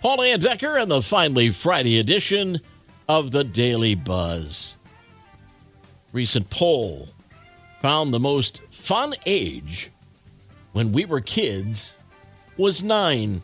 [0.00, 2.60] Paul Decker and the finally Friday edition
[3.08, 4.76] of the Daily Buzz.
[6.12, 7.08] Recent poll
[7.82, 9.90] found the most fun age
[10.72, 11.94] when we were kids
[12.56, 13.42] was nine.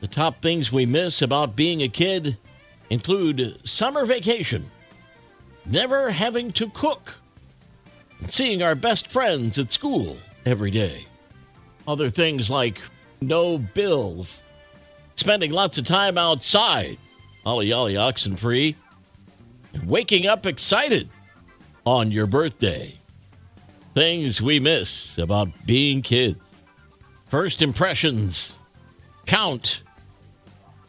[0.00, 2.38] The top things we miss about being a kid
[2.88, 4.64] include summer vacation,
[5.66, 7.16] never having to cook,
[8.20, 10.16] and seeing our best friends at school
[10.46, 11.04] every day.
[11.86, 12.80] Other things like
[13.20, 14.38] no bills
[15.18, 16.96] spending lots of time outside,
[17.44, 18.76] ollie ollie oxen free,
[19.74, 21.08] and waking up excited
[21.84, 22.94] on your birthday.
[23.94, 26.38] Things we miss about being kids.
[27.28, 28.52] First impressions
[29.26, 29.80] count.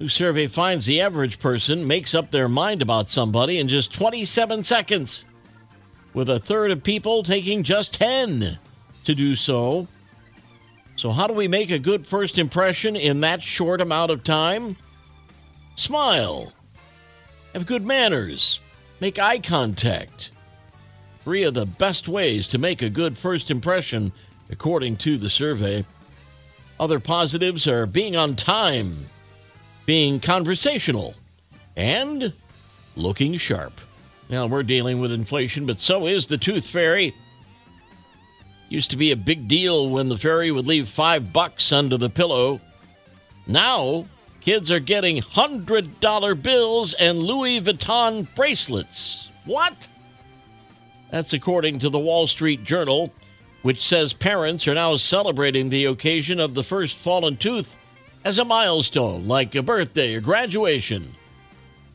[0.00, 4.64] New survey finds the average person makes up their mind about somebody in just 27
[4.64, 5.24] seconds,
[6.12, 8.58] with a third of people taking just 10
[9.04, 9.86] to do so.
[10.96, 14.76] So, how do we make a good first impression in that short amount of time?
[15.76, 16.52] Smile.
[17.52, 18.60] Have good manners.
[18.98, 20.30] Make eye contact.
[21.22, 24.12] Three of the best ways to make a good first impression,
[24.48, 25.84] according to the survey.
[26.80, 29.10] Other positives are being on time,
[29.84, 31.14] being conversational,
[31.76, 32.32] and
[32.96, 33.80] looking sharp.
[34.30, 37.14] Now, we're dealing with inflation, but so is the tooth fairy.
[38.68, 42.10] Used to be a big deal when the fairy would leave five bucks under the
[42.10, 42.60] pillow.
[43.46, 44.06] Now,
[44.40, 49.28] kids are getting $100 bills and Louis Vuitton bracelets.
[49.44, 49.74] What?
[51.10, 53.12] That's according to the Wall Street Journal,
[53.62, 57.76] which says parents are now celebrating the occasion of the first fallen tooth
[58.24, 61.14] as a milestone, like a birthday or graduation.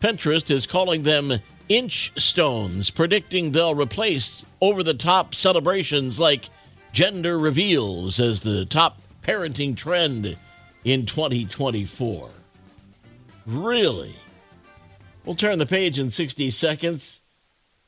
[0.00, 6.48] Pinterest is calling them inch stones, predicting they'll replace over the top celebrations like
[6.96, 10.34] gender reveals as the top parenting trend
[10.82, 12.30] in 2024.
[13.44, 14.16] Really?
[15.22, 17.20] We'll turn the page in 60 seconds.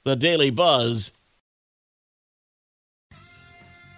[0.04, 1.10] The Daily Buzz.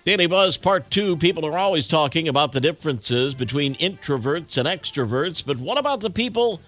[0.05, 5.45] Daily Buzz Part 2 People are always talking about the differences between introverts and extroverts,
[5.45, 6.61] but what about the people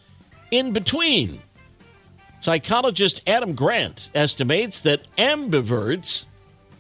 [0.50, 1.38] in between?
[2.41, 6.25] Psychologist Adam Grant estimates that ambiverts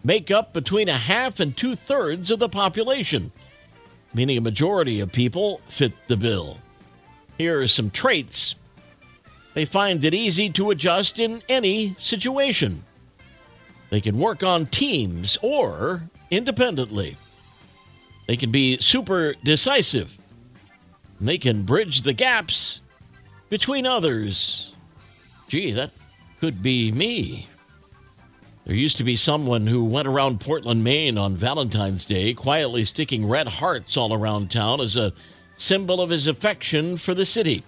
[0.04, 3.32] make up between a half and two thirds of the population,
[4.14, 6.58] meaning a majority of people fit the bill.
[7.38, 8.54] Here are some traits.
[9.54, 12.84] They find it easy to adjust in any situation.
[13.90, 17.16] They can work on teams or independently.
[18.26, 20.10] They can be super decisive.
[21.20, 22.80] They can bridge the gaps
[23.50, 24.72] between others.
[25.48, 25.90] Gee, that
[26.40, 27.48] could be me.
[28.64, 33.26] There used to be someone who went around Portland, Maine on Valentine's Day, quietly sticking
[33.26, 35.12] red hearts all around town as a
[35.56, 37.64] symbol of his affection for the city.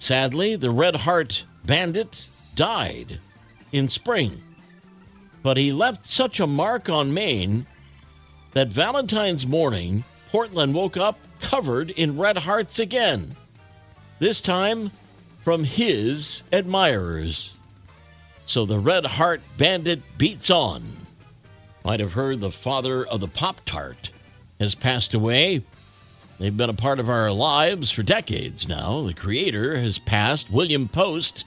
[0.00, 2.26] Sadly, the red heart bandit
[2.56, 3.20] died
[3.70, 4.42] in spring.
[5.42, 7.66] But he left such a mark on Maine
[8.52, 13.36] that Valentine's morning, Portland woke up covered in red hearts again.
[14.18, 14.90] This time
[15.44, 17.54] from his admirers.
[18.52, 20.82] So the Red Heart Bandit beats on.
[21.86, 24.10] Might have heard the father of the Pop Tart
[24.60, 25.62] has passed away.
[26.38, 29.04] They've been a part of our lives for decades now.
[29.04, 30.50] The creator has passed.
[30.50, 31.46] William Post,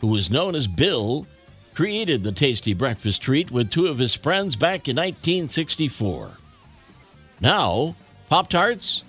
[0.00, 1.26] who was known as Bill,
[1.74, 6.30] created the tasty breakfast treat with two of his friends back in 1964.
[7.42, 7.94] Now,
[8.30, 9.02] Pop Tarts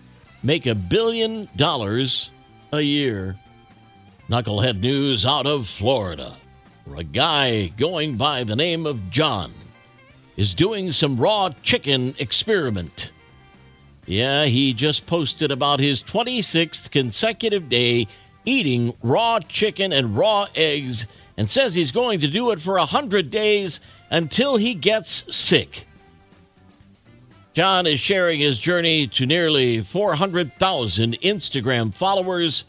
[0.43, 2.29] make a billion dollars
[2.73, 3.37] a year.
[4.29, 6.35] Knucklehead news out of Florida
[6.85, 9.53] where a guy going by the name of John
[10.37, 13.11] is doing some raw chicken experiment.
[14.05, 18.07] Yeah, he just posted about his 26th consecutive day
[18.45, 21.05] eating raw chicken and raw eggs
[21.37, 25.85] and says he's going to do it for 100 days until he gets sick.
[27.53, 32.63] John is sharing his journey to nearly 400,000 Instagram followers,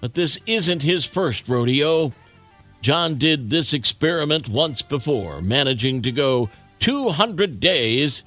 [0.00, 2.12] but this isn't his first rodeo.
[2.84, 6.50] John did this experiment once before, managing to go
[6.80, 8.22] 200 days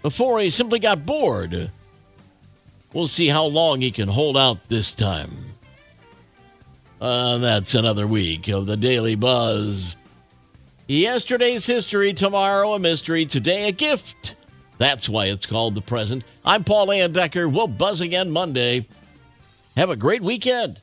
[0.00, 1.72] before he simply got bored.
[2.92, 5.32] We'll see how long he can hold out this time.
[7.00, 9.96] Uh, that's another week of the Daily Buzz.
[10.86, 14.36] Yesterday's history, tomorrow a mystery, today a gift.
[14.78, 16.22] That's why it's called the present.
[16.44, 17.52] I'm Paul Layendecker.
[17.52, 18.86] We'll buzz again Monday.
[19.76, 20.80] Have a great weekend.